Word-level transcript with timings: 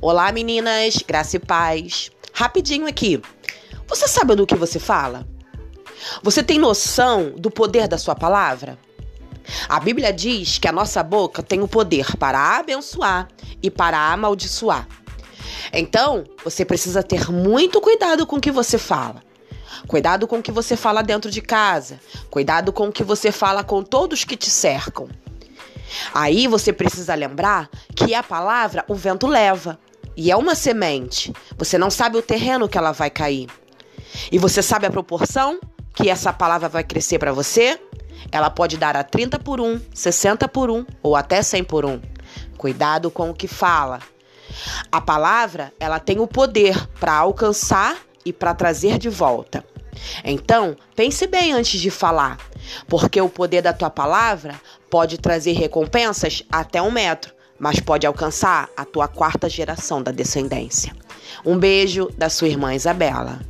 Olá, 0.00 0.30
meninas, 0.30 0.98
graça 1.04 1.34
e 1.34 1.40
paz. 1.40 2.12
Rapidinho 2.32 2.86
aqui. 2.86 3.20
Você 3.88 4.06
sabe 4.06 4.36
do 4.36 4.46
que 4.46 4.54
você 4.54 4.78
fala? 4.78 5.26
Você 6.22 6.40
tem 6.40 6.56
noção 6.56 7.32
do 7.36 7.50
poder 7.50 7.88
da 7.88 7.98
sua 7.98 8.14
palavra? 8.14 8.78
A 9.68 9.80
Bíblia 9.80 10.12
diz 10.12 10.56
que 10.56 10.68
a 10.68 10.72
nossa 10.72 11.02
boca 11.02 11.42
tem 11.42 11.62
o 11.62 11.66
poder 11.66 12.16
para 12.16 12.58
abençoar 12.58 13.26
e 13.60 13.72
para 13.72 14.12
amaldiçoar. 14.12 14.86
Então, 15.72 16.22
você 16.44 16.64
precisa 16.64 17.02
ter 17.02 17.28
muito 17.28 17.80
cuidado 17.80 18.24
com 18.24 18.36
o 18.36 18.40
que 18.40 18.52
você 18.52 18.78
fala. 18.78 19.20
Cuidado 19.88 20.28
com 20.28 20.38
o 20.38 20.42
que 20.42 20.52
você 20.52 20.76
fala 20.76 21.02
dentro 21.02 21.28
de 21.28 21.42
casa. 21.42 21.98
Cuidado 22.30 22.72
com 22.72 22.86
o 22.86 22.92
que 22.92 23.02
você 23.02 23.32
fala 23.32 23.64
com 23.64 23.82
todos 23.82 24.22
que 24.22 24.36
te 24.36 24.48
cercam. 24.48 25.08
Aí 26.14 26.46
você 26.46 26.72
precisa 26.72 27.16
lembrar 27.16 27.68
que 27.96 28.14
a 28.14 28.22
palavra 28.22 28.84
o 28.86 28.94
vento 28.94 29.26
leva 29.26 29.76
e 30.18 30.32
é 30.32 30.36
uma 30.36 30.56
semente. 30.56 31.32
Você 31.56 31.78
não 31.78 31.92
sabe 31.92 32.18
o 32.18 32.22
terreno 32.22 32.68
que 32.68 32.76
ela 32.76 32.90
vai 32.90 33.08
cair. 33.08 33.48
E 34.32 34.36
você 34.36 34.60
sabe 34.60 34.84
a 34.84 34.90
proporção 34.90 35.60
que 35.94 36.10
essa 36.10 36.32
palavra 36.32 36.68
vai 36.68 36.82
crescer 36.82 37.20
para 37.20 37.32
você? 37.32 37.80
Ela 38.32 38.50
pode 38.50 38.76
dar 38.76 38.96
a 38.96 39.04
30 39.04 39.38
por 39.38 39.60
1, 39.60 39.80
60 39.94 40.48
por 40.48 40.70
1 40.72 40.84
ou 41.04 41.14
até 41.14 41.40
100 41.40 41.62
por 41.62 41.84
1. 41.84 42.02
Cuidado 42.56 43.12
com 43.12 43.30
o 43.30 43.34
que 43.34 43.46
fala. 43.46 44.00
A 44.90 45.00
palavra, 45.00 45.72
ela 45.78 46.00
tem 46.00 46.18
o 46.18 46.26
poder 46.26 46.76
para 46.98 47.14
alcançar 47.14 47.96
e 48.24 48.32
para 48.32 48.52
trazer 48.54 48.98
de 48.98 49.08
volta. 49.08 49.64
Então, 50.24 50.76
pense 50.96 51.28
bem 51.28 51.52
antes 51.52 51.80
de 51.80 51.90
falar, 51.90 52.38
porque 52.88 53.20
o 53.20 53.28
poder 53.28 53.62
da 53.62 53.72
tua 53.72 53.90
palavra 53.90 54.60
pode 54.90 55.16
trazer 55.18 55.52
recompensas 55.52 56.42
até 56.50 56.82
um 56.82 56.90
metro 56.90 57.37
mas 57.58 57.80
pode 57.80 58.06
alcançar 58.06 58.68
a 58.76 58.84
tua 58.84 59.08
quarta 59.08 59.48
geração 59.48 60.02
da 60.02 60.12
descendência. 60.12 60.94
Um 61.44 61.58
beijo 61.58 62.10
da 62.16 62.28
sua 62.28 62.48
irmã 62.48 62.74
Isabela. 62.74 63.40